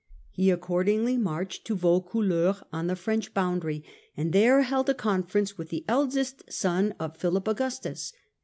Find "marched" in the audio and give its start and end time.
1.15-1.63